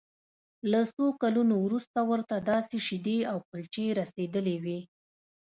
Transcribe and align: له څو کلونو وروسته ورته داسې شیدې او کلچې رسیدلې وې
له 0.71 0.81
څو 0.95 1.05
کلونو 1.21 1.55
وروسته 1.65 1.99
ورته 2.11 2.35
داسې 2.51 2.77
شیدې 2.87 3.19
او 3.31 3.37
کلچې 3.49 3.85
رسیدلې 3.99 4.55
وې 4.63 4.79